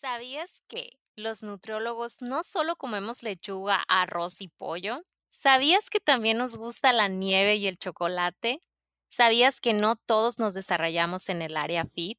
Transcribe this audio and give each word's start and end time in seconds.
¿Sabías 0.00 0.62
que 0.68 0.98
los 1.16 1.42
nutriólogos 1.42 2.20
no 2.20 2.42
solo 2.42 2.76
comemos 2.76 3.22
lechuga, 3.22 3.82
arroz 3.88 4.42
y 4.42 4.48
pollo? 4.48 5.02
¿Sabías 5.30 5.88
que 5.88 6.00
también 6.00 6.36
nos 6.36 6.56
gusta 6.56 6.92
la 6.92 7.08
nieve 7.08 7.56
y 7.56 7.66
el 7.66 7.78
chocolate? 7.78 8.62
¿Sabías 9.08 9.58
que 9.58 9.72
no 9.72 9.96
todos 9.96 10.38
nos 10.38 10.52
desarrollamos 10.52 11.30
en 11.30 11.40
el 11.40 11.56
área 11.56 11.86
fit? 11.86 12.18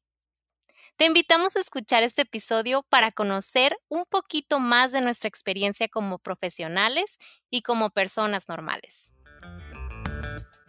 Te 0.96 1.04
invitamos 1.04 1.54
a 1.54 1.60
escuchar 1.60 2.02
este 2.02 2.22
episodio 2.22 2.82
para 2.88 3.12
conocer 3.12 3.78
un 3.88 4.04
poquito 4.06 4.58
más 4.58 4.90
de 4.90 5.00
nuestra 5.00 5.28
experiencia 5.28 5.86
como 5.86 6.18
profesionales 6.18 7.18
y 7.48 7.62
como 7.62 7.90
personas 7.90 8.48
normales. 8.48 9.12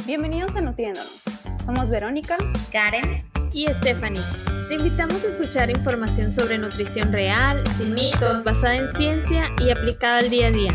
Bienvenidos 0.05 0.55
a 0.55 0.62
Nutriéndonos. 0.62 1.23
Somos 1.66 1.89
Verónica, 1.89 2.38
Karen 2.71 3.28
y 3.52 3.66
Stephanie. 3.73 4.21
Te 4.70 4.76
invitamos 4.76 5.24
a 5.24 5.28
escuchar 5.30 5.72
información 5.72 6.32
sobre 6.32 6.60
nutrición 6.60 7.12
real, 7.12 7.64
sin 7.76 7.96
mitos, 7.96 8.43
basada 8.43 8.76
en 8.76 8.88
ciencia 8.93 9.50
y 9.60 9.71
aplicada 9.71 10.20
al 10.20 10.30
día 10.30 10.46
a 10.46 10.52
día. 10.52 10.71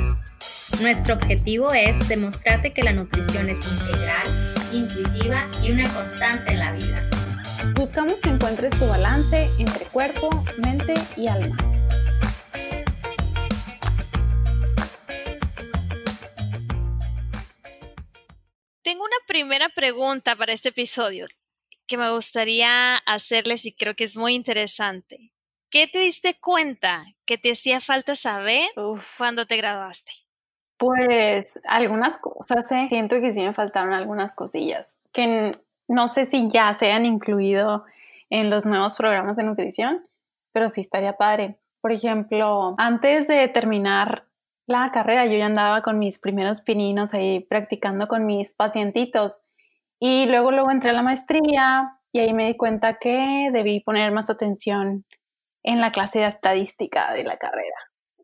Nuestro 0.81 1.15
objetivo 1.15 1.73
es 1.73 2.09
demostrarte 2.09 2.73
que 2.73 2.83
la 2.83 2.93
nutrición 2.93 3.49
es 3.49 3.59
integral, 3.65 4.27
intuitiva 4.73 5.49
y 5.63 5.71
una 5.71 5.89
constante 5.95 6.55
en 6.55 6.59
la 6.59 6.73
vida. 6.73 7.09
Buscamos 7.77 8.19
que 8.19 8.31
encuentres 8.31 8.77
tu 8.81 8.85
balance 8.89 9.49
entre 9.61 9.85
cuerpo, 9.85 10.29
mente 10.59 10.95
y 11.17 11.29
alma. 11.29 11.57
Tengo 18.83 19.05
una 19.05 19.17
primera 19.29 19.69
pregunta 19.69 20.35
para 20.35 20.53
este 20.53 20.71
episodio 20.71 21.29
que 21.87 21.97
me 21.97 22.11
gustaría 22.11 22.97
hacerles 22.97 23.67
y 23.67 23.75
creo 23.75 23.95
que 23.95 24.05
es 24.05 24.17
muy 24.17 24.35
interesante. 24.35 25.33
¿Qué 25.71 25.87
te 25.87 25.99
diste 25.99 26.39
cuenta 26.41 27.05
que 27.27 27.37
te 27.37 27.53
hacía 27.53 27.81
falta 27.81 28.17
saber 28.17 28.69
cuando 29.19 29.47
te 29.47 29.57
graduaste? 29.57 30.13
Pues 30.79 31.49
algunas 31.65 32.19
cosas, 32.19 32.71
¿eh? 32.73 32.87
siento 32.89 33.21
que 33.21 33.33
sí 33.33 33.41
me 33.41 33.55
faltaron 33.55 33.93
algunas 33.93 34.35
cosillas 34.35 34.99
que 35.13 35.59
no 35.89 36.09
sé 36.09 36.27
si 36.27 36.49
ya 36.51 36.75
se 36.75 36.93
han 36.93 37.07
incluido 37.07 37.85
en 38.29 38.51
los 38.51 38.67
nuevos 38.67 38.97
programas 38.97 39.37
de 39.37 39.45
nutrición, 39.45 40.03
pero 40.53 40.69
sí 40.69 40.81
estaría 40.81 41.17
padre. 41.17 41.59
Por 41.81 41.93
ejemplo, 41.93 42.75
antes 42.79 43.29
de 43.29 43.49
terminar 43.49 44.27
la 44.67 44.91
carrera, 44.91 45.27
yo 45.27 45.39
ya 45.39 45.47
andaba 45.47 45.83
con 45.83 45.99
mis 45.99 46.19
primeros 46.19 46.61
pininos 46.61 47.15
ahí 47.15 47.41
practicando 47.41 48.09
con 48.09 48.27
mis 48.27 48.55
pacientitos 48.55 49.43
y 50.07 50.27
luego, 50.27 50.51
luego 50.51 50.71
entré 50.71 50.91
a 50.91 50.93
la 50.93 51.03
maestría 51.03 51.99
y 52.13 52.19
ahí 52.19 52.35
me 52.35 52.45
di 52.45 52.59
cuenta 52.59 52.99
que 52.99 53.49
debí 53.55 53.81
poner 53.81 54.13
más 54.13 54.29
atención 54.29 55.07
en 55.63 55.81
la 55.81 55.93
clase 55.93 56.19
de 56.19 56.27
estadística 56.27 57.15
de 57.15 57.25
la 57.25 57.39
carrera. 57.39 57.77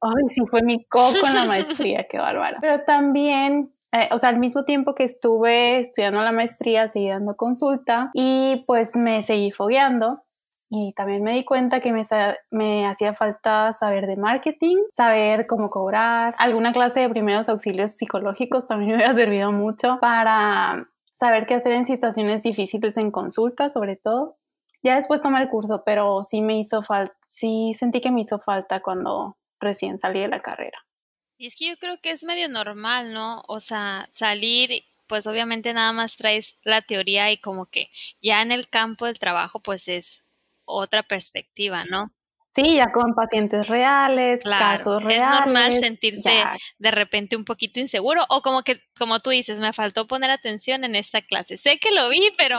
Ay, 0.02 0.28
sí, 0.28 0.42
fue 0.50 0.60
mi 0.62 0.84
coco 0.84 1.26
en 1.26 1.34
la 1.34 1.46
maestría, 1.46 2.04
qué 2.10 2.18
bárbara. 2.18 2.58
Pero 2.60 2.84
también, 2.84 3.74
eh, 3.92 4.10
o 4.12 4.18
sea, 4.18 4.28
al 4.28 4.38
mismo 4.38 4.66
tiempo 4.66 4.94
que 4.94 5.04
estuve 5.04 5.78
estudiando 5.80 6.20
la 6.20 6.32
maestría, 6.32 6.86
seguí 6.86 7.08
dando 7.08 7.34
consulta 7.34 8.10
y 8.12 8.62
pues 8.66 8.94
me 8.94 9.22
seguí 9.22 9.50
fogueando. 9.50 10.22
Y 10.68 10.92
también 10.92 11.22
me 11.22 11.32
di 11.32 11.46
cuenta 11.46 11.80
que 11.80 11.94
me, 11.94 12.02
me 12.50 12.86
hacía 12.86 13.14
falta 13.14 13.72
saber 13.72 14.06
de 14.06 14.18
marketing, 14.18 14.76
saber 14.90 15.46
cómo 15.46 15.70
cobrar, 15.70 16.34
alguna 16.36 16.74
clase 16.74 17.00
de 17.00 17.08
primeros 17.08 17.48
auxilios 17.48 17.96
psicológicos 17.96 18.66
también 18.66 18.90
me 18.90 18.96
hubiera 18.96 19.14
servido 19.14 19.50
mucho 19.50 19.96
para 19.98 20.86
saber 21.20 21.46
qué 21.46 21.54
hacer 21.54 21.72
en 21.72 21.84
situaciones 21.84 22.42
difíciles 22.42 22.96
en 22.96 23.10
consulta, 23.10 23.68
sobre 23.68 23.96
todo. 23.96 24.38
Ya 24.82 24.94
después 24.94 25.20
tomé 25.20 25.42
el 25.42 25.50
curso, 25.50 25.82
pero 25.84 26.22
sí 26.22 26.40
me 26.40 26.58
hizo 26.58 26.82
falta, 26.82 27.14
sí 27.28 27.72
sentí 27.74 28.00
que 28.00 28.10
me 28.10 28.22
hizo 28.22 28.38
falta 28.38 28.80
cuando 28.80 29.36
recién 29.60 29.98
salí 29.98 30.20
de 30.20 30.28
la 30.28 30.40
carrera. 30.40 30.78
Y 31.36 31.46
es 31.46 31.56
que 31.56 31.68
yo 31.68 31.76
creo 31.76 32.00
que 32.00 32.10
es 32.10 32.24
medio 32.24 32.48
normal, 32.48 33.12
¿no? 33.12 33.42
O 33.48 33.60
sea, 33.60 34.08
salir, 34.10 34.82
pues 35.06 35.26
obviamente 35.26 35.74
nada 35.74 35.92
más 35.92 36.16
traes 36.16 36.56
la 36.64 36.80
teoría 36.80 37.30
y 37.30 37.36
como 37.36 37.66
que 37.66 37.90
ya 38.22 38.40
en 38.40 38.50
el 38.50 38.68
campo 38.68 39.04
del 39.04 39.18
trabajo, 39.18 39.60
pues 39.60 39.88
es 39.88 40.24
otra 40.64 41.02
perspectiva, 41.02 41.84
¿no? 41.84 42.14
Sí, 42.56 42.74
ya 42.74 42.90
con 42.90 43.14
pacientes 43.14 43.68
reales, 43.68 44.42
casos 44.42 45.04
reales. 45.04 45.22
Es 45.22 45.44
normal 45.46 45.72
sentirte 45.72 46.30
de 46.78 46.90
repente 46.90 47.36
un 47.36 47.44
poquito 47.44 47.78
inseguro 47.78 48.24
o 48.28 48.42
como 48.42 48.62
que, 48.62 48.82
como 48.98 49.20
tú 49.20 49.30
dices, 49.30 49.60
me 49.60 49.72
faltó 49.72 50.08
poner 50.08 50.30
atención 50.30 50.82
en 50.82 50.96
esta 50.96 51.22
clase. 51.22 51.56
Sé 51.56 51.78
que 51.78 51.92
lo 51.92 52.08
vi, 52.08 52.32
pero 52.36 52.58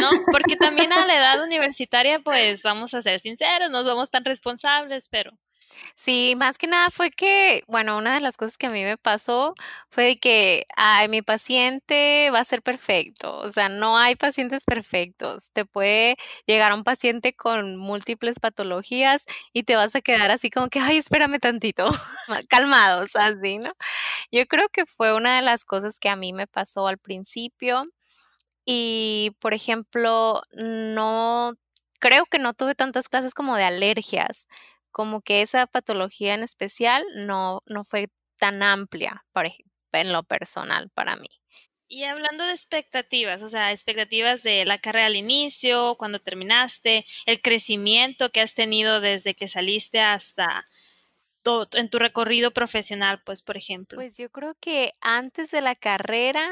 no, 0.00 0.10
porque 0.32 0.56
también 0.56 0.92
a 0.92 1.04
la 1.04 1.16
edad 1.16 1.44
universitaria, 1.44 2.20
pues 2.20 2.62
vamos 2.62 2.94
a 2.94 3.02
ser 3.02 3.20
sinceros, 3.20 3.70
no 3.70 3.84
somos 3.84 4.10
tan 4.10 4.24
responsables, 4.24 5.08
pero 5.08 5.32
Sí, 5.94 6.34
más 6.36 6.58
que 6.58 6.66
nada 6.66 6.90
fue 6.90 7.10
que, 7.10 7.62
bueno, 7.66 7.96
una 7.98 8.14
de 8.14 8.20
las 8.20 8.36
cosas 8.36 8.56
que 8.58 8.66
a 8.66 8.70
mí 8.70 8.84
me 8.84 8.96
pasó 8.96 9.54
fue 9.90 10.18
que, 10.18 10.66
ay, 10.76 11.08
mi 11.08 11.22
paciente 11.22 12.30
va 12.32 12.40
a 12.40 12.44
ser 12.44 12.62
perfecto, 12.62 13.36
o 13.38 13.48
sea, 13.48 13.68
no 13.68 13.98
hay 13.98 14.14
pacientes 14.16 14.64
perfectos, 14.64 15.50
te 15.52 15.64
puede 15.64 16.16
llegar 16.46 16.72
un 16.72 16.84
paciente 16.84 17.34
con 17.34 17.76
múltiples 17.76 18.38
patologías 18.40 19.24
y 19.52 19.64
te 19.64 19.76
vas 19.76 19.94
a 19.94 20.00
quedar 20.00 20.30
así 20.30 20.50
como 20.50 20.68
que, 20.68 20.80
ay, 20.80 20.98
espérame 20.98 21.38
tantito, 21.40 21.86
calmados, 22.48 23.16
así, 23.16 23.58
¿no? 23.58 23.70
Yo 24.32 24.46
creo 24.46 24.68
que 24.70 24.86
fue 24.86 25.14
una 25.14 25.36
de 25.36 25.42
las 25.42 25.64
cosas 25.64 25.98
que 25.98 26.08
a 26.10 26.16
mí 26.16 26.32
me 26.32 26.46
pasó 26.46 26.86
al 26.88 26.98
principio 26.98 27.84
y, 28.64 29.32
por 29.40 29.54
ejemplo, 29.54 30.42
no, 30.52 31.54
creo 32.00 32.26
que 32.26 32.38
no 32.38 32.54
tuve 32.54 32.74
tantas 32.74 33.08
clases 33.08 33.34
como 33.34 33.56
de 33.56 33.64
alergias 33.64 34.48
como 34.96 35.20
que 35.20 35.42
esa 35.42 35.66
patología 35.66 36.32
en 36.32 36.42
especial 36.42 37.04
no, 37.14 37.62
no 37.66 37.84
fue 37.84 38.08
tan 38.38 38.62
amplia 38.62 39.26
por 39.30 39.46
en 39.92 40.10
lo 40.10 40.22
personal 40.22 40.88
para 40.88 41.16
mí. 41.16 41.28
Y 41.86 42.04
hablando 42.04 42.44
de 42.44 42.52
expectativas, 42.52 43.42
o 43.42 43.50
sea, 43.50 43.72
expectativas 43.72 44.42
de 44.42 44.64
la 44.64 44.78
carrera 44.78 45.04
al 45.04 45.16
inicio, 45.16 45.96
cuando 45.98 46.18
terminaste, 46.18 47.04
el 47.26 47.42
crecimiento 47.42 48.32
que 48.32 48.40
has 48.40 48.54
tenido 48.54 49.02
desde 49.02 49.34
que 49.34 49.48
saliste 49.48 50.00
hasta 50.00 50.64
todo, 51.42 51.68
en 51.74 51.90
tu 51.90 51.98
recorrido 51.98 52.52
profesional, 52.52 53.20
pues, 53.22 53.42
por 53.42 53.58
ejemplo. 53.58 53.96
Pues 53.96 54.16
yo 54.16 54.30
creo 54.30 54.54
que 54.60 54.94
antes 55.02 55.50
de 55.50 55.60
la 55.60 55.74
carrera 55.74 56.50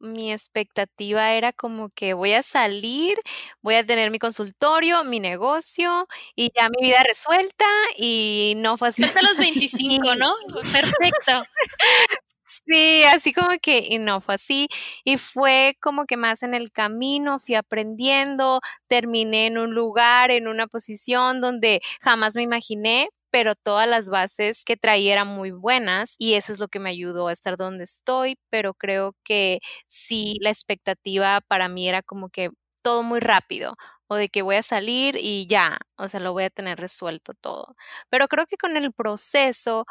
mi 0.00 0.32
expectativa 0.32 1.32
era 1.32 1.52
como 1.52 1.88
que 1.90 2.14
voy 2.14 2.32
a 2.34 2.42
salir, 2.42 3.16
voy 3.62 3.76
a 3.76 3.86
tener 3.86 4.10
mi 4.10 4.18
consultorio, 4.18 5.04
mi 5.04 5.20
negocio 5.20 6.06
y 6.36 6.50
ya 6.54 6.68
mi 6.68 6.86
vida 6.86 7.02
resuelta 7.06 7.64
y 7.96 8.54
no 8.58 8.76
fue 8.78 8.88
así. 8.88 9.04
Hasta 9.04 9.22
los 9.22 9.38
25, 9.38 10.14
¿no? 10.16 10.34
Perfecto. 10.72 11.42
Sí, 12.66 13.02
así 13.04 13.32
como 13.32 13.48
que 13.62 13.86
y 13.90 13.98
no 13.98 14.20
fue 14.20 14.34
así 14.36 14.68
y 15.04 15.16
fue 15.18 15.76
como 15.80 16.04
que 16.06 16.16
más 16.18 16.42
en 16.42 16.54
el 16.54 16.70
camino 16.72 17.38
fui 17.40 17.54
aprendiendo, 17.56 18.60
terminé 18.86 19.46
en 19.46 19.58
un 19.58 19.74
lugar, 19.74 20.30
en 20.30 20.48
una 20.48 20.66
posición 20.66 21.40
donde 21.40 21.80
jamás 22.02 22.36
me 22.36 22.42
imaginé, 22.42 23.08
pero 23.34 23.56
todas 23.56 23.88
las 23.88 24.10
bases 24.10 24.62
que 24.64 24.76
traía 24.76 25.12
eran 25.14 25.26
muy 25.26 25.50
buenas 25.50 26.14
y 26.20 26.34
eso 26.34 26.52
es 26.52 26.60
lo 26.60 26.68
que 26.68 26.78
me 26.78 26.90
ayudó 26.90 27.26
a 27.26 27.32
estar 27.32 27.56
donde 27.56 27.82
estoy, 27.82 28.38
pero 28.48 28.74
creo 28.74 29.16
que 29.24 29.58
sí 29.88 30.36
la 30.40 30.50
expectativa 30.50 31.40
para 31.48 31.68
mí 31.68 31.88
era 31.88 32.00
como 32.02 32.28
que 32.28 32.50
todo 32.82 33.02
muy 33.02 33.18
rápido 33.18 33.74
o 34.06 34.14
de 34.14 34.28
que 34.28 34.42
voy 34.42 34.54
a 34.54 34.62
salir 34.62 35.16
y 35.20 35.48
ya, 35.48 35.78
o 35.96 36.06
sea, 36.08 36.20
lo 36.20 36.32
voy 36.32 36.44
a 36.44 36.50
tener 36.50 36.78
resuelto 36.78 37.32
todo. 37.34 37.74
Pero 38.08 38.28
creo 38.28 38.46
que 38.46 38.56
con 38.56 38.76
el 38.76 38.92
proceso 38.92 39.84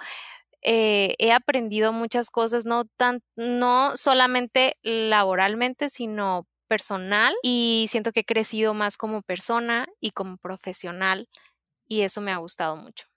eh, 0.61 1.15
he 1.19 1.33
aprendido 1.33 1.93
muchas 1.93 2.29
cosas, 2.29 2.65
no, 2.65 2.85
tan, 2.97 3.21
no 3.35 3.97
solamente 3.97 4.77
laboralmente, 4.83 5.89
sino 5.89 6.47
personal 6.69 7.33
y 7.43 7.87
siento 7.91 8.13
que 8.13 8.21
he 8.21 8.25
crecido 8.25 8.73
más 8.73 8.97
como 8.97 9.21
persona 9.21 9.87
y 10.01 10.11
como 10.11 10.37
profesional 10.37 11.27
y 11.87 12.01
eso 12.01 12.21
me 12.21 12.31
ha 12.31 12.37
gustado 12.37 12.75
mucho. 12.77 13.12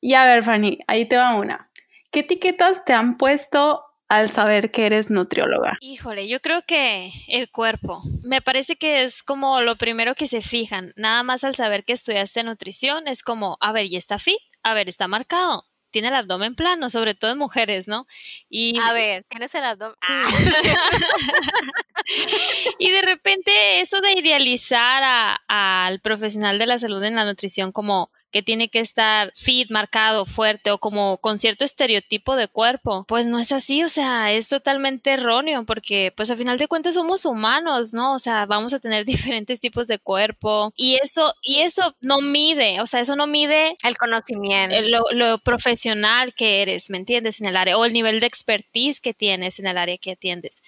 Y 0.00 0.14
a 0.14 0.24
ver, 0.24 0.44
Fanny, 0.44 0.78
ahí 0.86 1.06
te 1.06 1.16
va 1.16 1.34
una. 1.34 1.70
¿Qué 2.10 2.20
etiquetas 2.20 2.84
te 2.84 2.92
han 2.92 3.16
puesto 3.16 3.84
al 4.08 4.28
saber 4.28 4.72
que 4.72 4.86
eres 4.86 5.10
nutrióloga? 5.10 5.78
Híjole, 5.80 6.26
yo 6.26 6.40
creo 6.40 6.62
que 6.66 7.12
el 7.28 7.50
cuerpo. 7.50 8.02
Me 8.22 8.42
parece 8.42 8.76
que 8.76 9.02
es 9.02 9.22
como 9.22 9.60
lo 9.60 9.76
primero 9.76 10.14
que 10.14 10.26
se 10.26 10.42
fijan. 10.42 10.92
Nada 10.96 11.22
más 11.22 11.44
al 11.44 11.54
saber 11.54 11.84
que 11.84 11.92
estudiaste 11.92 12.42
nutrición 12.42 13.06
es 13.06 13.22
como, 13.22 13.56
a 13.60 13.72
ver, 13.72 13.86
¿y 13.86 13.96
está 13.96 14.18
fit? 14.18 14.40
A 14.62 14.74
ver, 14.74 14.88
¿está 14.88 15.06
marcado? 15.06 15.66
Tiene 15.92 16.08
el 16.08 16.14
abdomen 16.14 16.54
plano, 16.54 16.88
sobre 16.88 17.14
todo 17.14 17.32
en 17.32 17.38
mujeres, 17.38 17.88
¿no? 17.88 18.06
Y 18.48 18.78
a 18.80 18.92
ver, 18.92 19.24
tienes 19.28 19.54
el 19.54 19.64
abdomen. 19.64 19.96
Ah. 20.02 20.30
y 22.78 22.90
de 22.90 23.02
repente 23.02 23.80
eso 23.80 24.00
de 24.00 24.12
idealizar 24.12 25.38
al 25.48 26.00
profesional 26.00 26.58
de 26.58 26.66
la 26.66 26.78
salud 26.78 27.02
en 27.02 27.16
la 27.16 27.24
nutrición 27.24 27.72
como 27.72 28.12
que 28.30 28.42
tiene 28.42 28.68
que 28.68 28.80
estar 28.80 29.32
fit, 29.36 29.70
marcado, 29.70 30.24
fuerte 30.24 30.70
o 30.70 30.78
como 30.78 31.18
con 31.18 31.38
cierto 31.38 31.64
estereotipo 31.64 32.36
de 32.36 32.48
cuerpo. 32.48 33.04
Pues 33.08 33.26
no 33.26 33.38
es 33.38 33.52
así, 33.52 33.82
o 33.82 33.88
sea, 33.88 34.32
es 34.32 34.48
totalmente 34.48 35.12
erróneo 35.12 35.64
porque 35.64 36.12
pues 36.16 36.30
a 36.30 36.36
final 36.36 36.58
de 36.58 36.68
cuentas 36.68 36.94
somos 36.94 37.24
humanos, 37.24 37.94
¿no? 37.94 38.14
O 38.14 38.18
sea, 38.18 38.46
vamos 38.46 38.72
a 38.72 38.80
tener 38.80 39.04
diferentes 39.30 39.60
tipos 39.60 39.86
de 39.86 39.98
cuerpo 39.98 40.72
y 40.76 40.96
eso, 41.02 41.32
y 41.42 41.60
eso 41.60 41.94
no 42.00 42.20
mide, 42.20 42.80
o 42.80 42.86
sea, 42.86 43.00
eso 43.00 43.16
no 43.16 43.26
mide 43.26 43.76
el 43.82 43.96
conocimiento, 43.96 44.76
lo, 44.82 45.04
lo 45.12 45.38
profesional 45.38 46.34
que 46.34 46.62
eres, 46.62 46.90
¿me 46.90 46.98
entiendes? 46.98 47.40
En 47.40 47.48
el 47.48 47.56
área 47.56 47.76
o 47.76 47.84
el 47.84 47.92
nivel 47.92 48.20
de 48.20 48.26
expertise 48.26 49.00
que 49.00 49.14
tienes 49.14 49.58
en 49.58 49.66
el 49.66 49.78
área 49.78 49.98
que 49.98 50.12
atiendes. 50.12 50.62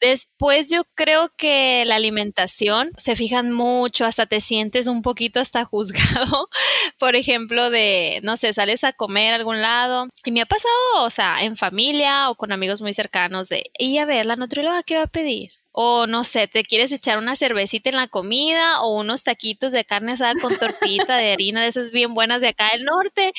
Después 0.00 0.70
yo 0.70 0.84
creo 0.94 1.30
que 1.36 1.84
la 1.86 1.96
alimentación 1.96 2.90
se 2.98 3.16
fijan 3.16 3.52
mucho, 3.52 4.04
hasta 4.04 4.26
te 4.26 4.40
sientes 4.40 4.86
un 4.86 5.02
poquito 5.02 5.40
hasta 5.40 5.64
juzgado, 5.64 6.48
por 6.98 7.16
ejemplo, 7.16 7.70
de, 7.70 8.20
no 8.22 8.36
sé, 8.36 8.52
sales 8.52 8.84
a 8.84 8.92
comer 8.92 9.32
a 9.32 9.36
algún 9.36 9.62
lado 9.62 10.06
y 10.24 10.32
me 10.32 10.42
ha 10.42 10.46
pasado, 10.46 10.74
o 11.00 11.10
sea, 11.10 11.42
en 11.42 11.56
familia 11.56 12.30
o 12.30 12.34
con 12.34 12.52
amigos 12.52 12.82
muy 12.82 12.92
cercanos 12.92 13.48
de, 13.48 13.70
y 13.78 13.98
a 13.98 14.04
ver, 14.04 14.26
la 14.26 14.36
nutrióloga, 14.36 14.82
¿qué 14.82 14.96
va 14.96 15.04
a 15.04 15.06
pedir? 15.06 15.50
O 15.78 16.06
no 16.06 16.24
sé, 16.24 16.48
te 16.48 16.62
quieres 16.62 16.90
echar 16.90 17.18
una 17.18 17.36
cervecita 17.36 17.90
en 17.90 17.96
la 17.96 18.08
comida 18.08 18.80
o 18.80 18.96
unos 18.96 19.24
taquitos 19.24 19.72
de 19.72 19.84
carne 19.84 20.12
asada 20.12 20.32
con 20.40 20.56
tortita 20.56 21.18
de 21.18 21.32
harina 21.32 21.60
de 21.60 21.68
esas 21.68 21.90
bien 21.90 22.14
buenas 22.14 22.40
de 22.40 22.48
acá 22.48 22.70
del 22.72 22.84
norte 22.84 23.34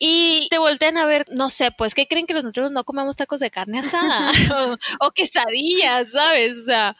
y 0.00 0.48
te 0.50 0.58
voltean 0.58 0.98
a 0.98 1.06
ver, 1.06 1.24
no 1.36 1.48
sé, 1.48 1.70
pues 1.70 1.94
¿qué 1.94 2.08
creen 2.08 2.26
que 2.26 2.34
nosotros 2.34 2.72
no 2.72 2.82
comemos 2.82 3.14
tacos 3.14 3.38
de 3.38 3.52
carne 3.52 3.78
asada 3.78 4.32
o, 5.00 5.10
quesadillas, 5.12 6.10
¿sabes? 6.10 6.58
O 6.58 6.64
sea, 6.64 6.96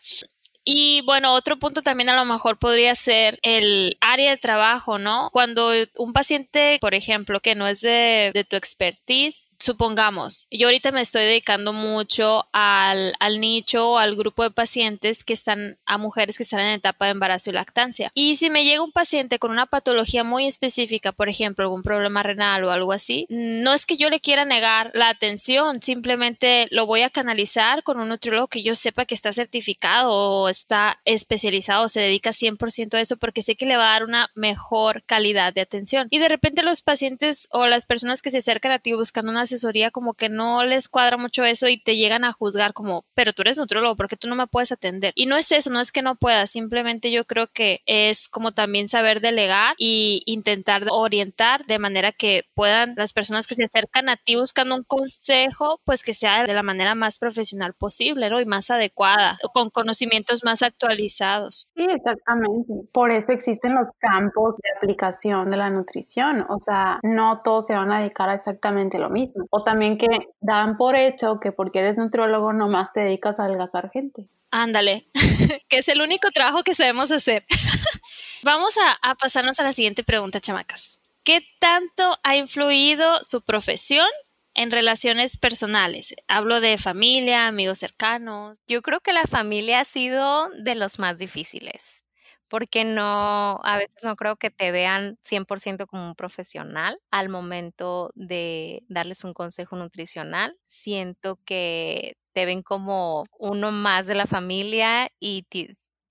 y 0.62 1.00
bueno, 1.00 1.34
otro 1.34 1.58
punto 1.58 1.82
también 1.82 2.10
a 2.10 2.16
lo 2.16 2.24
mejor 2.24 2.60
podría 2.60 2.94
ser 2.94 3.40
el 3.42 3.98
área 4.00 4.30
de 4.30 4.36
trabajo, 4.36 5.00
¿no? 5.00 5.30
Cuando 5.32 5.72
un 5.96 6.12
paciente, 6.12 6.78
por 6.80 6.94
ejemplo, 6.94 7.40
que 7.40 7.56
no 7.56 7.66
es 7.66 7.80
de, 7.80 8.30
de 8.32 8.44
tu 8.44 8.54
expertise, 8.54 9.47
supongamos, 9.58 10.46
yo 10.50 10.68
ahorita 10.68 10.92
me 10.92 11.00
estoy 11.00 11.22
dedicando 11.22 11.72
mucho 11.72 12.46
al, 12.52 13.14
al 13.18 13.40
nicho, 13.40 13.98
al 13.98 14.14
grupo 14.16 14.42
de 14.42 14.50
pacientes 14.50 15.24
que 15.24 15.32
están, 15.32 15.78
a 15.84 15.98
mujeres 15.98 16.36
que 16.36 16.44
están 16.44 16.60
en 16.60 16.74
etapa 16.74 17.06
de 17.06 17.12
embarazo 17.12 17.50
y 17.50 17.54
lactancia. 17.54 18.10
Y 18.14 18.36
si 18.36 18.50
me 18.50 18.64
llega 18.64 18.82
un 18.82 18.92
paciente 18.92 19.38
con 19.38 19.50
una 19.50 19.66
patología 19.66 20.24
muy 20.24 20.46
específica, 20.46 21.12
por 21.12 21.28
ejemplo, 21.28 21.64
algún 21.64 21.82
problema 21.82 22.22
renal 22.22 22.64
o 22.64 22.70
algo 22.70 22.92
así, 22.92 23.26
no 23.28 23.74
es 23.74 23.84
que 23.84 23.96
yo 23.96 24.10
le 24.10 24.20
quiera 24.20 24.44
negar 24.44 24.90
la 24.94 25.08
atención, 25.08 25.82
simplemente 25.82 26.68
lo 26.70 26.86
voy 26.86 27.02
a 27.02 27.10
canalizar 27.10 27.82
con 27.82 27.98
un 28.00 28.08
nutriólogo 28.08 28.48
que 28.48 28.62
yo 28.62 28.74
sepa 28.74 29.04
que 29.04 29.14
está 29.14 29.32
certificado 29.32 30.12
o 30.12 30.48
está 30.48 31.00
especializado, 31.04 31.88
se 31.88 32.00
dedica 32.00 32.30
100% 32.30 32.94
a 32.94 33.00
eso 33.00 33.16
porque 33.16 33.42
sé 33.42 33.56
que 33.56 33.66
le 33.66 33.76
va 33.76 33.90
a 33.90 33.92
dar 33.92 34.04
una 34.04 34.30
mejor 34.34 35.02
calidad 35.04 35.52
de 35.52 35.60
atención. 35.60 36.06
Y 36.10 36.18
de 36.18 36.28
repente 36.28 36.62
los 36.62 36.82
pacientes 36.82 37.48
o 37.50 37.66
las 37.66 37.86
personas 37.86 38.22
que 38.22 38.30
se 38.30 38.38
acercan 38.38 38.72
a 38.72 38.78
ti 38.78 38.92
buscando 38.92 39.32
una 39.32 39.46
asesoría 39.48 39.90
como 39.90 40.14
que 40.14 40.28
no 40.28 40.64
les 40.64 40.88
cuadra 40.88 41.16
mucho 41.16 41.44
eso 41.44 41.68
y 41.68 41.82
te 41.82 41.96
llegan 41.96 42.24
a 42.24 42.32
juzgar 42.32 42.72
como, 42.72 43.04
pero 43.14 43.32
tú 43.32 43.42
eres 43.42 43.58
nutriólogo, 43.58 43.96
porque 43.96 44.16
tú 44.16 44.28
no 44.28 44.34
me 44.34 44.46
puedes 44.46 44.72
atender? 44.72 45.12
Y 45.16 45.26
no 45.26 45.36
es 45.36 45.50
eso, 45.52 45.70
no 45.70 45.80
es 45.80 45.92
que 45.92 46.02
no 46.02 46.16
puedas, 46.16 46.50
simplemente 46.50 47.10
yo 47.10 47.24
creo 47.24 47.46
que 47.46 47.80
es 47.86 48.28
como 48.28 48.52
también 48.52 48.88
saber 48.88 49.20
delegar 49.20 49.74
y 49.78 50.22
intentar 50.26 50.84
orientar 50.90 51.64
de 51.66 51.78
manera 51.78 52.12
que 52.12 52.44
puedan 52.54 52.94
las 52.96 53.12
personas 53.12 53.46
que 53.46 53.54
se 53.54 53.64
acercan 53.64 54.08
a 54.08 54.16
ti 54.16 54.36
buscando 54.36 54.74
un 54.76 54.84
consejo, 54.84 55.80
pues 55.84 56.02
que 56.02 56.14
sea 56.14 56.44
de 56.44 56.54
la 56.54 56.62
manera 56.62 56.94
más 56.94 57.18
profesional 57.18 57.74
posible, 57.74 58.30
¿no? 58.30 58.40
Y 58.40 58.44
más 58.44 58.70
adecuada, 58.70 59.38
con 59.52 59.70
conocimientos 59.70 60.44
más 60.44 60.62
actualizados. 60.62 61.68
Sí, 61.76 61.86
exactamente. 61.88 62.72
Por 62.92 63.10
eso 63.10 63.32
existen 63.32 63.74
los 63.74 63.88
campos 63.98 64.54
de 64.62 64.70
aplicación 64.76 65.50
de 65.50 65.56
la 65.56 65.70
nutrición. 65.70 66.46
O 66.48 66.58
sea, 66.58 67.00
no 67.02 67.40
todos 67.42 67.66
se 67.66 67.74
van 67.74 67.92
a 67.92 68.00
dedicar 68.00 68.28
a 68.28 68.34
exactamente 68.34 68.98
lo 68.98 69.10
mismo. 69.10 69.37
O 69.50 69.62
también 69.62 69.98
que 69.98 70.06
dan 70.40 70.76
por 70.76 70.96
hecho 70.96 71.40
que 71.40 71.52
porque 71.52 71.80
eres 71.80 71.98
nutriólogo 71.98 72.52
nomás 72.52 72.92
te 72.92 73.00
dedicas 73.00 73.38
a 73.38 73.44
adelgazar 73.44 73.90
gente. 73.90 74.26
Ándale, 74.50 75.06
que 75.68 75.78
es 75.78 75.88
el 75.88 76.00
único 76.00 76.30
trabajo 76.30 76.62
que 76.62 76.74
sabemos 76.74 77.10
hacer. 77.10 77.44
Vamos 78.42 78.76
a, 78.78 79.10
a 79.10 79.14
pasarnos 79.14 79.60
a 79.60 79.64
la 79.64 79.72
siguiente 79.72 80.04
pregunta, 80.04 80.40
chamacas. 80.40 81.00
¿Qué 81.22 81.42
tanto 81.58 82.18
ha 82.22 82.36
influido 82.36 83.22
su 83.22 83.42
profesión 83.42 84.08
en 84.54 84.72
relaciones 84.72 85.36
personales. 85.36 86.16
Hablo 86.26 86.60
de 86.60 86.78
familia, 86.78 87.46
amigos 87.46 87.78
cercanos. 87.78 88.60
Yo 88.66 88.82
creo 88.82 88.98
que 88.98 89.12
la 89.12 89.22
familia 89.22 89.78
ha 89.78 89.84
sido 89.84 90.50
de 90.50 90.74
los 90.74 90.98
más 90.98 91.18
difíciles 91.18 92.02
porque 92.48 92.84
no, 92.84 93.60
a 93.64 93.76
veces 93.78 93.96
no 94.04 94.16
creo 94.16 94.36
que 94.36 94.50
te 94.50 94.70
vean 94.72 95.18
100% 95.22 95.86
como 95.86 96.06
un 96.08 96.14
profesional 96.14 96.98
al 97.10 97.28
momento 97.28 98.10
de 98.14 98.84
darles 98.88 99.24
un 99.24 99.34
consejo 99.34 99.76
nutricional. 99.76 100.56
Siento 100.64 101.38
que 101.44 102.16
te 102.32 102.46
ven 102.46 102.62
como 102.62 103.26
uno 103.38 103.72
más 103.72 104.06
de 104.06 104.14
la 104.14 104.26
familia 104.26 105.08
y 105.20 105.44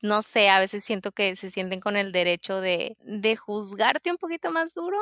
no 0.01 0.21
sé, 0.21 0.49
a 0.49 0.59
veces 0.59 0.83
siento 0.85 1.11
que 1.11 1.35
se 1.35 1.49
sienten 1.49 1.79
con 1.79 1.97
el 1.97 2.11
derecho 2.11 2.61
de, 2.61 2.97
de 3.01 3.35
juzgarte 3.35 4.11
un 4.11 4.17
poquito 4.17 4.51
más 4.51 4.73
duro 4.73 4.99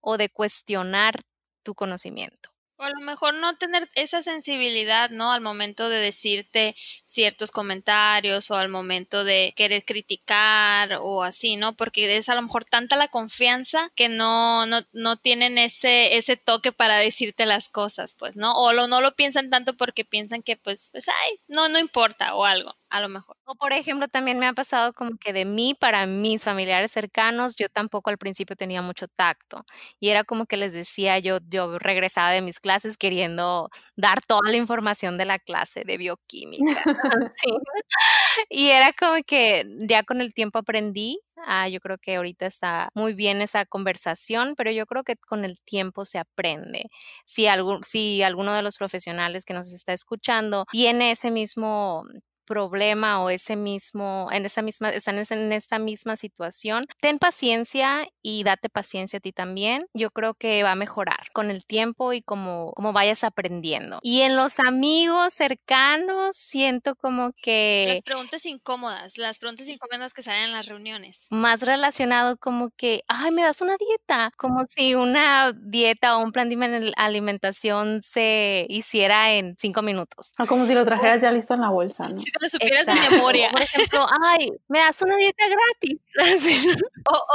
o 0.00 0.16
de 0.16 0.28
cuestionar 0.30 1.20
tu 1.62 1.74
conocimiento. 1.74 2.49
O 2.80 2.82
a 2.82 2.88
lo 2.88 3.00
mejor 3.00 3.34
no 3.34 3.58
tener 3.58 3.90
esa 3.94 4.22
sensibilidad, 4.22 5.10
¿no? 5.10 5.32
Al 5.32 5.42
momento 5.42 5.90
de 5.90 5.98
decirte 5.98 6.74
ciertos 7.04 7.50
comentarios 7.50 8.50
o 8.50 8.56
al 8.56 8.70
momento 8.70 9.22
de 9.22 9.52
querer 9.54 9.84
criticar 9.84 10.94
o 11.02 11.22
así, 11.22 11.56
¿no? 11.56 11.76
Porque 11.76 12.16
es 12.16 12.30
a 12.30 12.34
lo 12.34 12.40
mejor 12.40 12.64
tanta 12.64 12.96
la 12.96 13.08
confianza 13.08 13.92
que 13.94 14.08
no, 14.08 14.64
no, 14.64 14.80
no 14.92 15.18
tienen 15.18 15.58
ese, 15.58 16.16
ese 16.16 16.38
toque 16.38 16.72
para 16.72 16.96
decirte 16.96 17.44
las 17.44 17.68
cosas, 17.68 18.16
pues, 18.18 18.38
¿no? 18.38 18.54
O 18.54 18.72
lo, 18.72 18.86
no 18.86 19.02
lo 19.02 19.14
piensan 19.14 19.50
tanto 19.50 19.76
porque 19.76 20.06
piensan 20.06 20.42
que, 20.42 20.56
pues, 20.56 20.88
pues, 20.92 21.06
ay, 21.08 21.38
no, 21.48 21.68
no 21.68 21.78
importa 21.78 22.34
o 22.34 22.46
algo 22.46 22.79
a 22.90 23.00
lo 23.00 23.08
mejor. 23.08 23.36
O 23.44 23.54
por 23.54 23.72
ejemplo, 23.72 24.08
también 24.08 24.38
me 24.38 24.46
ha 24.46 24.52
pasado 24.52 24.92
como 24.92 25.12
que 25.18 25.32
de 25.32 25.44
mí 25.44 25.74
para 25.78 26.06
mis 26.06 26.44
familiares 26.44 26.92
cercanos, 26.92 27.56
yo 27.56 27.68
tampoco 27.68 28.10
al 28.10 28.18
principio 28.18 28.56
tenía 28.56 28.82
mucho 28.82 29.08
tacto 29.08 29.64
y 30.00 30.08
era 30.10 30.24
como 30.24 30.46
que 30.46 30.56
les 30.56 30.72
decía, 30.72 31.18
yo, 31.18 31.38
yo 31.48 31.78
regresaba 31.78 32.30
de 32.30 32.42
mis 32.42 32.60
clases 32.60 32.96
queriendo 32.96 33.70
dar 33.96 34.20
toda 34.22 34.50
la 34.50 34.56
información 34.56 35.18
de 35.18 35.24
la 35.26 35.38
clase 35.38 35.84
de 35.84 35.96
bioquímica. 35.98 36.64
Y 38.48 38.68
era 38.70 38.92
como 38.92 39.22
que 39.26 39.64
ya 39.88 40.02
con 40.04 40.20
el 40.20 40.32
tiempo 40.34 40.58
aprendí 40.58 41.20
Ah, 41.46 41.68
yo 41.68 41.80
creo 41.80 41.98
que 41.98 42.16
ahorita 42.16 42.46
está 42.46 42.90
muy 42.94 43.14
bien 43.14 43.40
esa 43.40 43.64
conversación, 43.64 44.54
pero 44.56 44.70
yo 44.70 44.86
creo 44.86 45.04
que 45.04 45.16
con 45.16 45.44
el 45.44 45.60
tiempo 45.62 46.04
se 46.04 46.18
aprende. 46.18 46.90
Si, 47.24 47.46
algún, 47.46 47.82
si 47.84 48.22
alguno 48.22 48.52
de 48.54 48.62
los 48.62 48.76
profesionales 48.76 49.44
que 49.44 49.54
nos 49.54 49.72
está 49.72 49.92
escuchando 49.92 50.66
tiene 50.70 51.12
ese 51.12 51.30
mismo 51.30 52.04
problema 52.50 53.22
o 53.22 53.30
ese 53.30 53.54
mismo, 53.54 54.28
en 54.32 54.44
esa 54.44 54.60
misma, 54.60 54.90
están 54.90 55.18
en 55.18 55.52
esta 55.52 55.78
misma 55.78 56.16
situación, 56.16 56.86
ten 57.00 57.20
paciencia 57.20 58.08
y 58.22 58.42
date 58.42 58.68
paciencia 58.68 59.18
a 59.18 59.20
ti 59.20 59.30
también. 59.30 59.86
Yo 59.94 60.10
creo 60.10 60.34
que 60.34 60.64
va 60.64 60.72
a 60.72 60.74
mejorar 60.74 61.30
con 61.32 61.52
el 61.52 61.64
tiempo 61.64 62.12
y 62.12 62.22
como, 62.22 62.72
como 62.72 62.92
vayas 62.92 63.22
aprendiendo. 63.22 64.00
Y 64.02 64.22
en 64.22 64.34
los 64.34 64.58
amigos 64.58 65.32
cercanos 65.32 66.34
siento 66.34 66.96
como 66.96 67.30
que... 67.40 67.84
Las 67.86 68.02
preguntas 68.02 68.44
incómodas, 68.46 69.16
las 69.16 69.38
preguntas 69.38 69.68
incómodas 69.68 70.12
que 70.12 70.22
salen 70.22 70.46
en 70.46 70.52
las 70.52 70.66
reuniones. 70.66 71.28
Más 71.30 71.62
relacionado 71.62 72.36
como 72.36 72.70
que, 72.76 73.04
ay, 73.06 73.30
me 73.30 73.42
das 73.42 73.60
una 73.60 73.76
dieta, 73.76 74.32
como 74.36 74.64
si 74.66 74.96
una 74.96 75.52
dieta 75.52 76.16
o 76.16 76.24
un 76.24 76.32
plan 76.32 76.48
de 76.48 76.92
alimentación 76.96 78.02
se 78.02 78.66
hiciera 78.68 79.32
en 79.34 79.54
cinco 79.56 79.82
minutos. 79.82 80.32
O 80.40 80.46
como 80.46 80.66
si 80.66 80.74
lo 80.74 80.84
trajeras 80.84 81.20
ya 81.20 81.30
listo 81.30 81.54
en 81.54 81.60
la 81.60 81.70
bolsa, 81.70 82.08
¿no? 82.08 82.18
Lo 82.40 82.48
supieras 82.48 82.86
de 82.86 82.94
memoria. 82.94 83.50
por 83.50 83.62
ejemplo, 83.62 84.06
ay, 84.22 84.50
me 84.68 84.78
das 84.78 85.00
una 85.02 85.16
dieta 85.16 85.44
gratis. 85.46 86.00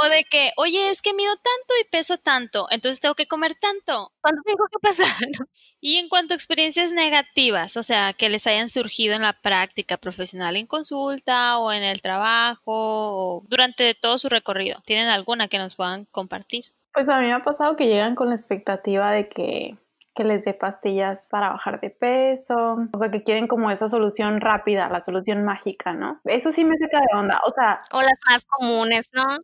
o, 0.02 0.08
de 0.08 0.24
que, 0.24 0.50
oye, 0.56 0.90
es 0.90 1.00
que 1.00 1.14
mido 1.14 1.32
tanto 1.36 1.74
y 1.80 1.88
peso 1.90 2.18
tanto, 2.18 2.66
entonces 2.70 3.00
tengo 3.00 3.14
que 3.14 3.28
comer 3.28 3.54
tanto. 3.54 4.12
¿Cuánto 4.20 4.42
tengo 4.44 4.66
que 4.70 4.78
pasar? 4.80 5.06
Y 5.80 5.96
en 5.96 6.08
cuanto 6.08 6.34
a 6.34 6.36
experiencias 6.36 6.90
negativas, 6.92 7.76
o 7.76 7.82
sea, 7.82 8.12
que 8.12 8.28
les 8.28 8.46
hayan 8.46 8.68
surgido 8.68 9.14
en 9.14 9.22
la 9.22 9.34
práctica 9.34 9.96
profesional, 9.96 10.56
en 10.56 10.66
consulta 10.66 11.58
o 11.58 11.70
en 11.70 11.84
el 11.84 12.02
trabajo, 12.02 12.62
o 12.66 13.44
durante 13.48 13.94
todo 13.94 14.18
su 14.18 14.28
recorrido, 14.28 14.80
¿tienen 14.84 15.08
alguna 15.08 15.48
que 15.48 15.58
nos 15.58 15.76
puedan 15.76 16.06
compartir? 16.06 16.64
Pues 16.92 17.08
a 17.08 17.20
mí 17.20 17.26
me 17.26 17.34
ha 17.34 17.44
pasado 17.44 17.76
que 17.76 17.86
llegan 17.86 18.14
con 18.14 18.30
la 18.30 18.34
expectativa 18.34 19.12
de 19.12 19.28
que 19.28 19.76
que 20.16 20.24
les 20.24 20.44
dé 20.44 20.54
pastillas 20.54 21.28
para 21.30 21.50
bajar 21.50 21.80
de 21.80 21.90
peso, 21.90 22.78
o 22.92 22.98
sea, 22.98 23.10
que 23.10 23.22
quieren 23.22 23.46
como 23.46 23.70
esa 23.70 23.88
solución 23.88 24.40
rápida, 24.40 24.88
la 24.88 25.02
solución 25.02 25.44
mágica, 25.44 25.92
¿no? 25.92 26.20
Eso 26.24 26.50
sí 26.52 26.64
me 26.64 26.76
saca 26.78 26.98
de 26.98 27.18
onda, 27.18 27.40
o 27.46 27.50
sea... 27.50 27.82
O 27.92 28.00
las 28.00 28.18
más 28.26 28.44
comunes, 28.46 29.10
¿no? 29.12 29.36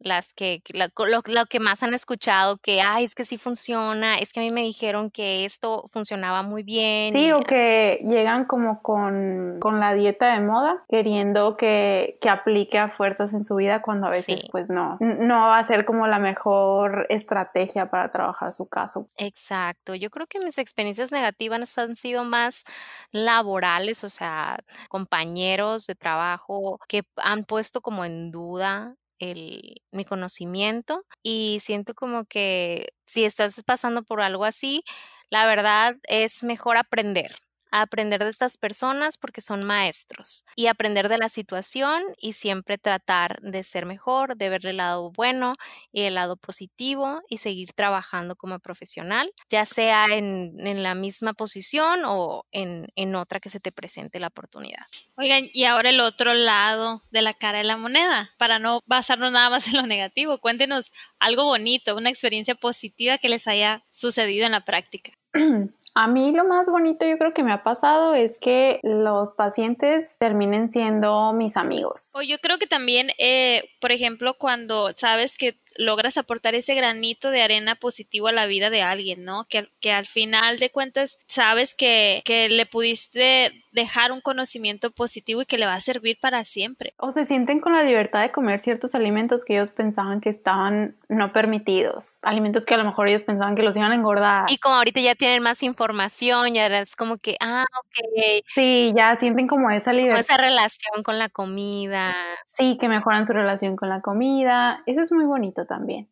Las 0.00 0.32
que, 0.32 0.62
lo, 0.72 1.46
que 1.46 1.60
más 1.60 1.82
han 1.82 1.94
escuchado, 1.94 2.56
que, 2.56 2.80
ay, 2.80 3.04
es 3.04 3.14
que 3.14 3.24
sí 3.24 3.36
funciona, 3.36 4.16
es 4.16 4.32
que 4.32 4.40
a 4.40 4.42
mí 4.42 4.50
me 4.50 4.62
dijeron 4.62 5.10
que 5.10 5.44
esto 5.44 5.88
funcionaba 5.92 6.42
muy 6.42 6.62
bien. 6.62 7.12
Sí, 7.12 7.30
o 7.32 7.40
que 7.40 8.00
llegan 8.04 8.46
como 8.46 8.82
con, 8.82 9.58
con, 9.60 9.78
la 9.78 9.94
dieta 9.94 10.32
de 10.32 10.40
moda, 10.40 10.84
queriendo 10.88 11.56
que, 11.56 12.18
que, 12.20 12.30
aplique 12.30 12.78
a 12.78 12.88
fuerzas 12.88 13.32
en 13.32 13.44
su 13.44 13.56
vida 13.56 13.82
cuando 13.82 14.06
a 14.06 14.10
veces 14.10 14.44
pues 14.50 14.70
no, 14.70 14.96
no 15.00 15.34
va 15.48 15.58
a 15.58 15.64
ser 15.64 15.84
como 15.84 16.06
la 16.06 16.18
mejor 16.18 17.06
estrategia 17.10 17.90
para 17.90 18.10
trabajar 18.10 18.52
su 18.52 18.68
caso. 18.68 19.08
Exacto, 19.16 19.94
yo 19.94 20.10
creo 20.10 20.26
que 20.26 20.40
mis 20.40 20.58
experiencias 20.58 21.12
negativas 21.12 21.78
han 21.78 21.96
sido 21.96 22.24
más 22.24 22.64
laborales, 23.12 24.02
o 24.04 24.08
sea, 24.08 24.58
compañeros 24.88 25.86
de 25.86 25.94
trabajo 25.94 26.78
que 26.88 27.02
han 27.16 27.44
puesto 27.44 27.80
como 27.80 28.04
en 28.04 28.30
duda 28.30 28.96
el, 29.20 29.82
mi 29.92 30.04
conocimiento 30.04 31.04
y 31.22 31.58
siento 31.60 31.94
como 31.94 32.24
que 32.24 32.88
si 33.06 33.24
estás 33.24 33.62
pasando 33.64 34.02
por 34.02 34.20
algo 34.22 34.44
así, 34.44 34.82
la 35.30 35.46
verdad 35.46 35.96
es 36.08 36.42
mejor 36.42 36.76
aprender 36.76 37.36
aprender 37.70 38.22
de 38.22 38.30
estas 38.30 38.56
personas 38.56 39.16
porque 39.16 39.40
son 39.40 39.64
maestros 39.64 40.44
y 40.56 40.66
aprender 40.66 41.08
de 41.08 41.18
la 41.18 41.28
situación 41.28 42.02
y 42.18 42.32
siempre 42.32 42.78
tratar 42.78 43.40
de 43.40 43.62
ser 43.62 43.86
mejor, 43.86 44.36
de 44.36 44.48
ver 44.48 44.66
el 44.66 44.78
lado 44.78 45.10
bueno 45.10 45.54
y 45.92 46.02
el 46.02 46.14
lado 46.14 46.36
positivo 46.36 47.20
y 47.28 47.38
seguir 47.38 47.72
trabajando 47.72 48.36
como 48.36 48.58
profesional, 48.58 49.30
ya 49.48 49.64
sea 49.64 50.06
en, 50.06 50.50
la 50.82 50.94
misma 50.94 51.32
posición 51.32 52.02
o 52.06 52.46
en, 52.52 52.88
en 52.96 53.14
otra 53.14 53.40
que 53.40 53.48
se 53.48 53.60
te 53.60 53.72
presente 53.72 54.18
la 54.18 54.28
oportunidad. 54.28 54.84
Oigan, 55.16 55.48
y 55.52 55.64
ahora 55.64 55.90
el 55.90 56.00
otro 56.00 56.34
lado 56.34 57.02
de 57.10 57.22
la 57.22 57.34
cara 57.34 57.58
de 57.58 57.64
la 57.64 57.76
moneda, 57.76 58.30
para 58.38 58.58
no 58.58 58.80
basarnos 58.86 59.32
nada 59.32 59.50
más 59.50 59.68
en 59.68 59.76
lo 59.76 59.86
negativo, 59.86 60.38
cuéntenos 60.38 60.92
algo 61.18 61.44
bonito, 61.44 61.96
una 61.96 62.10
experiencia 62.10 62.54
positiva 62.54 63.18
que 63.18 63.28
les 63.28 63.46
haya 63.46 63.84
sucedido 63.90 64.46
en 64.46 64.52
la 64.52 64.64
práctica. 64.64 65.12
A 65.94 66.06
mí 66.06 66.32
lo 66.32 66.44
más 66.44 66.70
bonito 66.70 67.06
yo 67.06 67.18
creo 67.18 67.34
que 67.34 67.42
me 67.42 67.52
ha 67.52 67.62
pasado 67.62 68.14
es 68.14 68.38
que 68.38 68.80
los 68.82 69.34
pacientes 69.34 70.16
terminen 70.18 70.68
siendo 70.70 71.32
mis 71.32 71.56
amigos. 71.56 72.10
O 72.14 72.22
yo 72.22 72.38
creo 72.38 72.58
que 72.58 72.66
también, 72.66 73.10
eh, 73.18 73.70
por 73.80 73.92
ejemplo, 73.92 74.34
cuando 74.34 74.90
sabes 74.94 75.36
que 75.36 75.59
logras 75.76 76.16
aportar 76.16 76.54
ese 76.54 76.74
granito 76.74 77.30
de 77.30 77.42
arena 77.42 77.74
positivo 77.74 78.28
a 78.28 78.32
la 78.32 78.46
vida 78.46 78.70
de 78.70 78.82
alguien, 78.82 79.24
¿no? 79.24 79.46
Que, 79.48 79.68
que 79.80 79.92
al 79.92 80.06
final 80.06 80.58
de 80.58 80.70
cuentas 80.70 81.18
sabes 81.26 81.74
que, 81.74 82.22
que 82.24 82.48
le 82.48 82.66
pudiste 82.66 83.64
dejar 83.72 84.12
un 84.12 84.20
conocimiento 84.20 84.90
positivo 84.90 85.42
y 85.42 85.46
que 85.46 85.58
le 85.58 85.66
va 85.66 85.74
a 85.74 85.80
servir 85.80 86.18
para 86.20 86.44
siempre. 86.44 86.92
O 86.96 87.10
se 87.12 87.24
sienten 87.24 87.60
con 87.60 87.72
la 87.72 87.82
libertad 87.82 88.22
de 88.22 88.32
comer 88.32 88.58
ciertos 88.58 88.94
alimentos 88.94 89.44
que 89.44 89.54
ellos 89.54 89.70
pensaban 89.70 90.20
que 90.20 90.28
estaban 90.28 90.96
no 91.08 91.32
permitidos, 91.32 92.18
alimentos 92.22 92.66
que 92.66 92.74
a 92.74 92.78
lo 92.78 92.84
mejor 92.84 93.08
ellos 93.08 93.22
pensaban 93.22 93.54
que 93.54 93.62
los 93.62 93.76
iban 93.76 93.92
a 93.92 93.94
engordar. 93.94 94.46
Y 94.48 94.58
como 94.58 94.74
ahorita 94.76 95.00
ya 95.00 95.14
tienen 95.14 95.42
más 95.42 95.62
información, 95.62 96.54
ya 96.54 96.66
es 96.66 96.96
como 96.96 97.18
que, 97.18 97.36
ah, 97.40 97.64
ok. 97.78 98.44
Sí, 98.54 98.92
ya 98.96 99.14
sienten 99.16 99.46
como 99.46 99.70
esa 99.70 99.92
libertad. 99.92 100.20
esa 100.20 100.36
relación 100.36 101.02
con 101.04 101.18
la 101.18 101.28
comida. 101.28 102.14
Sí, 102.46 102.76
que 102.78 102.88
mejoran 102.88 103.24
su 103.24 103.32
relación 103.32 103.76
con 103.76 103.88
la 103.88 104.00
comida. 104.00 104.82
Eso 104.86 105.00
es 105.00 105.12
muy 105.12 105.24
bonito 105.24 105.59
también. 105.66 106.08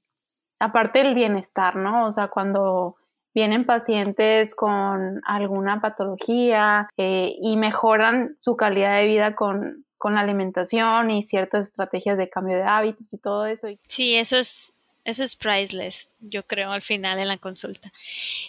Aparte 0.58 1.02
del 1.02 1.14
bienestar, 1.14 1.76
¿no? 1.76 2.06
O 2.06 2.12
sea, 2.12 2.28
cuando 2.28 2.96
vienen 3.34 3.64
pacientes 3.64 4.54
con 4.54 5.20
alguna 5.24 5.80
patología 5.80 6.88
eh, 6.96 7.36
y 7.40 7.56
mejoran 7.56 8.36
su 8.40 8.56
calidad 8.56 8.96
de 8.96 9.06
vida 9.06 9.34
con, 9.36 9.84
con 9.96 10.14
la 10.14 10.22
alimentación 10.22 11.10
y 11.10 11.22
ciertas 11.22 11.66
estrategias 11.66 12.18
de 12.18 12.28
cambio 12.28 12.56
de 12.56 12.64
hábitos 12.64 13.12
y 13.12 13.18
todo 13.18 13.46
eso. 13.46 13.68
Sí, 13.86 14.16
eso 14.16 14.36
es, 14.36 14.72
eso 15.04 15.22
es 15.22 15.36
priceless, 15.36 16.10
yo 16.20 16.44
creo, 16.44 16.72
al 16.72 16.82
final 16.82 17.18
en 17.18 17.28
la 17.28 17.38
consulta. 17.38 17.92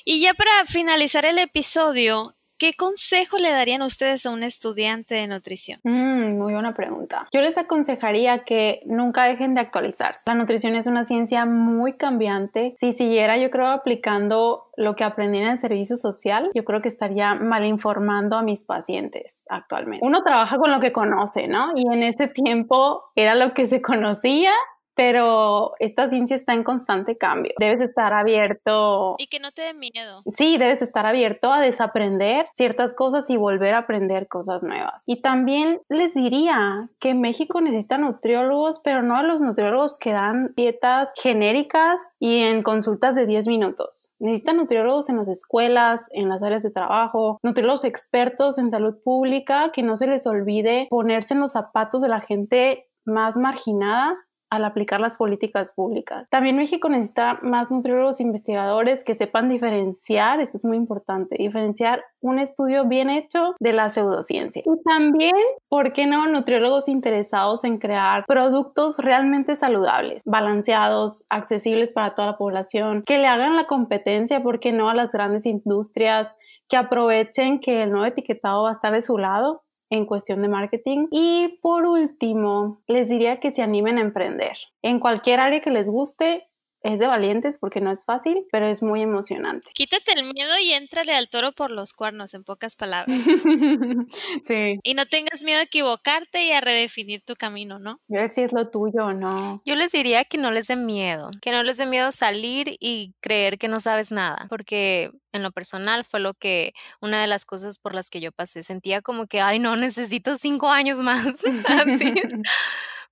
Y 0.05 0.21
ya 0.21 0.33
para 0.33 0.65
finalizar 0.65 1.25
el 1.25 1.37
episodio, 1.37 2.33
¿Qué 2.59 2.73
consejo 2.73 3.37
le 3.37 3.51
darían 3.51 3.81
ustedes 3.81 4.25
a 4.25 4.31
un 4.31 4.43
estudiante 4.43 5.15
de 5.15 5.27
nutrición? 5.27 5.79
Mm, 5.85 6.37
muy 6.37 6.51
buena 6.51 6.73
pregunta. 6.73 7.29
Yo 7.31 7.39
les 7.39 7.57
aconsejaría 7.57 8.43
que 8.43 8.81
nunca 8.85 9.23
dejen 9.23 9.55
de 9.55 9.61
actualizarse. 9.61 10.23
La 10.25 10.35
nutrición 10.35 10.75
es 10.75 10.85
una 10.85 11.05
ciencia 11.05 11.45
muy 11.45 11.93
cambiante. 11.93 12.73
Si 12.75 12.91
siguiera, 12.91 13.37
yo 13.37 13.49
creo, 13.49 13.67
aplicando 13.67 14.65
lo 14.75 14.97
que 14.97 15.05
aprendí 15.05 15.37
en 15.37 15.47
el 15.47 15.59
servicio 15.59 15.95
social, 15.95 16.49
yo 16.53 16.65
creo 16.65 16.81
que 16.81 16.89
estaría 16.89 17.33
mal 17.33 17.63
informando 17.63 18.35
a 18.35 18.41
mis 18.41 18.65
pacientes 18.65 19.41
actualmente. 19.47 20.05
Uno 20.05 20.21
trabaja 20.21 20.57
con 20.57 20.69
lo 20.69 20.81
que 20.81 20.91
conoce, 20.91 21.47
¿no? 21.47 21.71
Y 21.77 21.87
en 21.87 22.03
ese 22.03 22.27
tiempo 22.27 23.05
era 23.15 23.35
lo 23.35 23.53
que 23.53 23.67
se 23.67 23.81
conocía 23.81 24.51
pero 24.99 25.75
esta 25.79 26.09
ciencia 26.09 26.35
está 26.35 26.53
en 26.53 26.65
constante 26.65 27.17
cambio. 27.17 27.53
Debes 27.57 27.81
estar 27.81 28.11
abierto. 28.11 29.15
Y 29.17 29.27
que 29.27 29.39
no 29.39 29.53
te 29.53 29.61
dé 29.61 29.73
miedo. 29.73 30.23
Sí, 30.33 30.57
debes 30.57 30.81
estar 30.81 31.05
abierto 31.05 31.53
a 31.53 31.61
desaprender 31.61 32.47
ciertas 32.53 32.93
cosas 32.93 33.29
y 33.29 33.37
volver 33.37 33.75
a 33.75 33.77
aprender 33.77 34.27
cosas 34.27 34.61
nuevas. 34.61 35.05
Y 35.07 35.21
también 35.21 35.79
les 35.87 36.13
diría 36.13 36.89
que 36.99 37.15
México 37.15 37.61
necesita 37.61 37.97
nutriólogos, 37.97 38.81
pero 38.83 39.01
no 39.01 39.15
a 39.15 39.23
los 39.23 39.39
nutriólogos 39.39 39.97
que 39.97 40.11
dan 40.11 40.51
dietas 40.57 41.13
genéricas 41.15 42.17
y 42.19 42.39
en 42.41 42.61
consultas 42.61 43.15
de 43.15 43.25
10 43.25 43.47
minutos. 43.47 44.17
Necesitan 44.19 44.57
nutriólogos 44.57 45.07
en 45.07 45.15
las 45.15 45.29
escuelas, 45.29 46.09
en 46.11 46.27
las 46.27 46.43
áreas 46.43 46.63
de 46.63 46.71
trabajo, 46.71 47.39
nutriólogos 47.41 47.85
expertos 47.85 48.57
en 48.57 48.69
salud 48.69 48.95
pública, 49.01 49.71
que 49.71 49.81
no 49.81 49.95
se 49.95 50.07
les 50.07 50.27
olvide 50.27 50.87
ponerse 50.89 51.35
en 51.35 51.39
los 51.39 51.53
zapatos 51.53 52.01
de 52.01 52.09
la 52.09 52.19
gente 52.19 52.89
más 53.05 53.37
marginada 53.37 54.17
al 54.49 54.65
aplicar 54.65 54.99
las 54.99 55.17
políticas 55.17 55.73
públicas. 55.73 56.29
También 56.29 56.57
México 56.57 56.89
necesita 56.89 57.39
más 57.43 57.71
nutriólogos 57.71 58.19
investigadores 58.19 59.03
que 59.03 59.15
sepan 59.15 59.49
diferenciar, 59.49 60.41
esto 60.41 60.57
es 60.57 60.65
muy 60.65 60.77
importante, 60.77 61.35
diferenciar 61.37 62.03
un 62.21 62.39
estudio 62.39 62.87
bien 62.87 63.09
hecho 63.09 63.55
de 63.59 63.73
la 63.73 63.89
pseudociencia. 63.89 64.63
Y 64.65 64.83
también, 64.83 65.35
¿por 65.69 65.93
qué 65.93 66.05
no 66.05 66.27
nutriólogos 66.27 66.87
interesados 66.87 67.63
en 67.63 67.77
crear 67.77 68.25
productos 68.27 68.97
realmente 68.97 69.55
saludables, 69.55 70.21
balanceados, 70.25 71.25
accesibles 71.29 71.93
para 71.93 72.13
toda 72.13 72.29
la 72.29 72.37
población, 72.37 73.03
que 73.05 73.19
le 73.19 73.27
hagan 73.27 73.55
la 73.55 73.65
competencia, 73.65 74.41
¿por 74.41 74.59
qué 74.59 74.71
no 74.71 74.89
a 74.89 74.95
las 74.95 75.11
grandes 75.11 75.45
industrias, 75.45 76.35
que 76.67 76.77
aprovechen 76.77 77.59
que 77.59 77.81
el 77.81 77.91
nuevo 77.91 78.05
etiquetado 78.05 78.63
va 78.63 78.69
a 78.69 78.73
estar 78.73 78.93
de 78.93 79.01
su 79.01 79.17
lado 79.17 79.63
en 79.89 80.05
cuestión 80.05 80.41
de 80.41 80.49
marketing. 80.49 81.07
Y 81.11 81.59
por 81.61 81.85
último, 81.85 82.81
les 82.87 83.09
diría 83.09 83.39
que 83.39 83.51
se 83.51 83.61
animen 83.61 83.97
a 83.97 84.01
emprender. 84.01 84.57
En 84.81 84.99
cualquier 84.99 85.39
área 85.39 85.61
que 85.61 85.71
les 85.71 85.89
guste, 85.89 86.48
es 86.81 86.99
de 86.99 87.07
valientes 87.07 87.57
porque 87.59 87.81
no 87.81 87.91
es 87.91 88.05
fácil, 88.05 88.45
pero 88.51 88.67
es 88.67 88.81
muy 88.81 89.01
emocionante. 89.01 89.69
Quítate 89.73 90.13
el 90.13 90.33
miedo 90.33 90.57
y 90.59 90.73
éntrale 90.73 91.13
al 91.13 91.29
toro 91.29 91.51
por 91.51 91.71
los 91.71 91.93
cuernos, 91.93 92.33
en 92.33 92.43
pocas 92.43 92.75
palabras. 92.75 93.17
sí. 94.47 94.79
Y 94.83 94.93
no 94.93 95.05
tengas 95.05 95.43
miedo 95.43 95.59
a 95.59 95.63
equivocarte 95.63 96.45
y 96.45 96.51
a 96.51 96.61
redefinir 96.61 97.21
tu 97.21 97.35
camino, 97.35 97.79
¿no? 97.79 97.99
A 98.09 98.21
ver 98.21 98.29
si 98.29 98.41
es 98.41 98.53
lo 98.53 98.69
tuyo 98.69 99.05
o 99.05 99.13
no. 99.13 99.61
Yo 99.65 99.75
les 99.75 99.91
diría 99.91 100.25
que 100.25 100.37
no 100.37 100.51
les 100.51 100.67
dé 100.67 100.75
miedo, 100.75 101.31
que 101.41 101.51
no 101.51 101.63
les 101.63 101.77
dé 101.77 101.85
miedo 101.85 102.11
salir 102.11 102.77
y 102.79 103.13
creer 103.19 103.57
que 103.57 103.67
no 103.67 103.79
sabes 103.79 104.11
nada, 104.11 104.47
porque 104.49 105.11
en 105.31 105.43
lo 105.43 105.51
personal 105.51 106.05
fue 106.05 106.19
lo 106.19 106.33
que, 106.33 106.73
una 107.01 107.21
de 107.21 107.27
las 107.27 107.45
cosas 107.45 107.77
por 107.77 107.93
las 107.93 108.09
que 108.09 108.21
yo 108.21 108.31
pasé, 108.31 108.63
sentía 108.63 109.01
como 109.01 109.27
que, 109.27 109.41
ay, 109.41 109.59
no, 109.59 109.75
necesito 109.75 110.35
cinco 110.35 110.69
años 110.69 110.99
más. 110.99 111.43
Así 111.67 112.13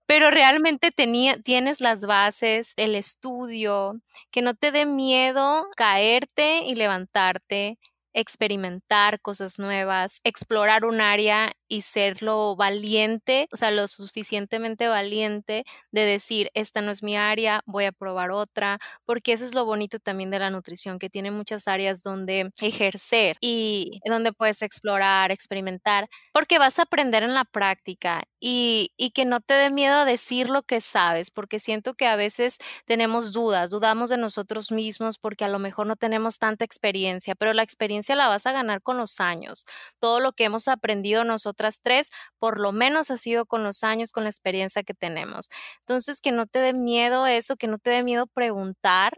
pero 0.07 0.31
realmente 0.31 0.91
tenía, 0.91 1.39
tienes 1.41 1.81
las 1.81 2.05
bases, 2.05 2.73
el 2.77 2.95
estudio, 2.95 4.01
que 4.31 4.41
no 4.41 4.55
te 4.55 4.71
dé 4.71 4.85
miedo 4.85 5.67
caerte 5.75 6.61
y 6.65 6.75
levantarte, 6.75 7.77
experimentar 8.13 9.21
cosas 9.21 9.59
nuevas, 9.59 10.21
explorar 10.23 10.85
un 10.85 11.01
área 11.01 11.51
y 11.67 11.81
ser 11.81 12.21
lo 12.21 12.55
valiente, 12.55 13.47
o 13.51 13.57
sea, 13.57 13.71
lo 13.71 13.87
suficientemente 13.87 14.87
valiente 14.87 15.65
de 15.91 16.05
decir, 16.05 16.49
esta 16.53 16.81
no 16.81 16.91
es 16.91 17.03
mi 17.03 17.17
área, 17.17 17.61
voy 17.65 17.85
a 17.85 17.91
probar 17.91 18.31
otra, 18.31 18.79
porque 19.05 19.33
eso 19.33 19.45
es 19.45 19.53
lo 19.53 19.65
bonito 19.65 19.99
también 19.99 20.31
de 20.31 20.39
la 20.39 20.49
nutrición, 20.49 20.99
que 20.99 21.09
tiene 21.09 21.31
muchas 21.31 21.67
áreas 21.67 22.03
donde 22.03 22.51
ejercer 22.61 23.37
y 23.41 23.99
donde 24.05 24.33
puedes 24.33 24.61
explorar, 24.61 25.31
experimentar, 25.31 26.09
porque 26.31 26.59
vas 26.59 26.79
a 26.79 26.83
aprender 26.83 27.23
en 27.23 27.33
la 27.33 27.45
práctica 27.45 28.23
y, 28.39 28.91
y 28.97 29.11
que 29.11 29.25
no 29.25 29.41
te 29.41 29.55
dé 29.55 29.69
miedo 29.69 29.95
a 29.95 30.05
decir 30.05 30.49
lo 30.49 30.63
que 30.63 30.79
sabes, 30.81 31.31
porque 31.31 31.59
siento 31.59 31.93
que 31.95 32.07
a 32.07 32.15
veces 32.15 32.57
tenemos 32.85 33.31
dudas, 33.33 33.71
dudamos 33.71 34.09
de 34.09 34.17
nosotros 34.17 34.71
mismos 34.71 35.17
porque 35.17 35.45
a 35.45 35.49
lo 35.49 35.59
mejor 35.59 35.87
no 35.87 35.95
tenemos 35.95 36.37
tanta 36.39 36.63
experiencia, 36.65 37.35
pero 37.35 37.53
la 37.53 37.63
experiencia 37.63 38.15
la 38.15 38.27
vas 38.27 38.45
a 38.45 38.51
ganar 38.51 38.81
con 38.81 38.97
los 38.97 39.19
años. 39.19 39.65
Todo 39.99 40.19
lo 40.19 40.33
que 40.33 40.45
hemos 40.45 40.67
aprendido 40.67 41.23
nosotros 41.23 41.56
otras 41.57 41.79
tres, 41.81 42.09
por 42.39 42.59
lo 42.59 42.71
menos 42.71 43.09
ha 43.11 43.17
sido 43.17 43.45
con 43.45 43.63
los 43.63 43.83
años, 43.83 44.11
con 44.11 44.23
la 44.23 44.29
experiencia 44.29 44.83
que 44.83 44.93
tenemos. 44.93 45.49
Entonces, 45.79 46.21
que 46.21 46.31
no 46.31 46.45
te 46.45 46.59
dé 46.59 46.73
miedo 46.73 47.25
eso, 47.27 47.55
que 47.57 47.67
no 47.67 47.79
te 47.79 47.89
dé 47.89 48.03
miedo 48.03 48.27
preguntar, 48.27 49.13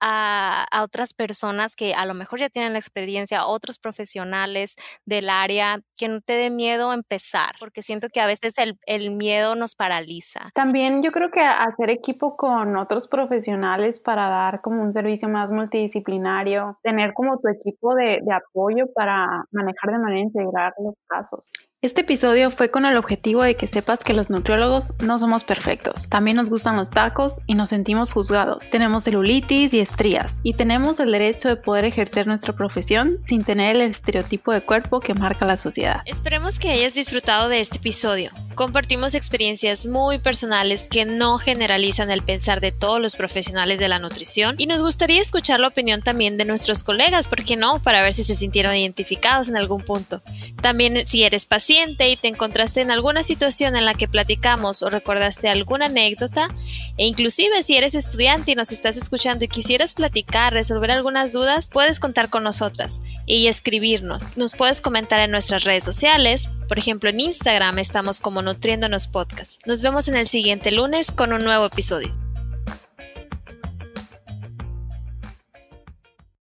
a, 0.00 0.66
otras 0.82 1.14
personas 1.14 1.76
que 1.76 1.94
a 1.94 2.06
lo 2.06 2.14
mejor 2.14 2.38
ya 2.38 2.48
tienen 2.48 2.72
la 2.72 2.78
experiencia, 2.78 3.46
otros 3.46 3.78
profesionales 3.78 4.76
del 5.04 5.28
área, 5.28 5.80
que 5.96 6.08
no 6.08 6.20
te 6.20 6.34
dé 6.34 6.50
miedo 6.50 6.92
empezar, 6.92 7.54
porque 7.58 7.82
siento 7.82 8.08
que 8.12 8.20
a 8.20 8.26
veces 8.26 8.56
el, 8.58 8.78
el 8.86 9.10
miedo 9.10 9.54
nos 9.54 9.74
paraliza. 9.74 10.50
También 10.54 11.02
yo 11.02 11.12
creo 11.12 11.30
que 11.30 11.40
hacer 11.40 11.90
equipo 11.90 12.36
con 12.36 12.76
otros 12.78 13.08
profesionales 13.08 14.00
para 14.00 14.28
dar 14.28 14.60
como 14.60 14.82
un 14.82 14.92
servicio 14.92 15.28
más 15.28 15.50
multidisciplinario, 15.50 16.78
tener 16.82 17.12
como 17.12 17.38
tu 17.38 17.48
equipo 17.48 17.94
de, 17.94 18.20
de 18.22 18.32
apoyo 18.32 18.86
para 18.94 19.44
manejar 19.50 19.92
de 19.92 19.98
manera 19.98 20.20
integral 20.20 20.72
los 20.78 20.94
casos. 21.06 21.48
Este 21.82 22.02
episodio 22.02 22.50
fue 22.50 22.70
con 22.70 22.84
el 22.84 22.98
objetivo 22.98 23.42
de 23.42 23.56
que 23.56 23.66
sepas 23.66 24.00
que 24.00 24.12
los 24.12 24.28
nutriólogos 24.28 24.92
no 25.02 25.18
somos 25.18 25.44
perfectos. 25.44 26.10
También 26.10 26.36
nos 26.36 26.50
gustan 26.50 26.76
los 26.76 26.90
tacos 26.90 27.38
y 27.46 27.54
nos 27.54 27.70
sentimos 27.70 28.12
juzgados. 28.12 28.68
Tenemos 28.68 29.04
celulitis 29.04 29.72
y 29.72 29.80
estrías. 29.80 30.40
Y 30.42 30.52
tenemos 30.52 31.00
el 31.00 31.10
derecho 31.10 31.48
de 31.48 31.56
poder 31.56 31.86
ejercer 31.86 32.26
nuestra 32.26 32.52
profesión 32.52 33.18
sin 33.24 33.44
tener 33.44 33.76
el 33.76 33.80
estereotipo 33.80 34.52
de 34.52 34.60
cuerpo 34.60 35.00
que 35.00 35.14
marca 35.14 35.46
la 35.46 35.56
sociedad. 35.56 36.02
Esperemos 36.04 36.58
que 36.58 36.68
hayas 36.68 36.92
disfrutado 36.92 37.48
de 37.48 37.60
este 37.60 37.78
episodio. 37.78 38.30
Compartimos 38.54 39.14
experiencias 39.14 39.86
muy 39.86 40.18
personales 40.18 40.86
que 40.86 41.06
no 41.06 41.38
generalizan 41.38 42.10
el 42.10 42.22
pensar 42.22 42.60
de 42.60 42.72
todos 42.72 43.00
los 43.00 43.16
profesionales 43.16 43.78
de 43.78 43.88
la 43.88 43.98
nutrición 43.98 44.54
y 44.58 44.66
nos 44.66 44.82
gustaría 44.82 45.22
escuchar 45.22 45.60
la 45.60 45.68
opinión 45.68 46.02
también 46.02 46.36
de 46.36 46.44
nuestros 46.44 46.82
colegas, 46.82 47.26
¿por 47.26 47.42
qué 47.42 47.56
no? 47.56 47.80
Para 47.80 48.02
ver 48.02 48.12
si 48.12 48.22
se 48.22 48.34
sintieron 48.34 48.76
identificados 48.76 49.48
en 49.48 49.56
algún 49.56 49.82
punto. 49.82 50.20
También 50.60 51.06
si 51.06 51.24
eres 51.24 51.46
paciente, 51.46 51.69
y 51.70 52.16
te 52.16 52.26
encontraste 52.28 52.80
en 52.80 52.90
alguna 52.90 53.22
situación 53.22 53.76
en 53.76 53.84
la 53.84 53.94
que 53.94 54.08
platicamos 54.08 54.82
o 54.82 54.90
recordaste 54.90 55.48
alguna 55.48 55.86
anécdota, 55.86 56.48
e 56.96 57.06
inclusive 57.06 57.62
si 57.62 57.76
eres 57.76 57.94
estudiante 57.94 58.50
y 58.50 58.54
nos 58.56 58.72
estás 58.72 58.96
escuchando 58.96 59.44
y 59.44 59.48
quisieras 59.48 59.94
platicar, 59.94 60.52
resolver 60.52 60.90
algunas 60.90 61.32
dudas, 61.32 61.70
puedes 61.72 62.00
contar 62.00 62.28
con 62.28 62.42
nosotras 62.42 63.02
y 63.24 63.46
escribirnos. 63.46 64.36
Nos 64.36 64.54
puedes 64.54 64.80
comentar 64.80 65.20
en 65.20 65.30
nuestras 65.30 65.62
redes 65.62 65.84
sociales, 65.84 66.48
por 66.66 66.78
ejemplo 66.78 67.10
en 67.10 67.20
Instagram 67.20 67.78
estamos 67.78 68.18
como 68.18 68.42
Nutriéndonos 68.42 69.06
Podcast. 69.06 69.64
Nos 69.66 69.80
vemos 69.80 70.08
en 70.08 70.16
el 70.16 70.26
siguiente 70.26 70.72
lunes 70.72 71.12
con 71.12 71.32
un 71.32 71.44
nuevo 71.44 71.66
episodio. 71.66 72.29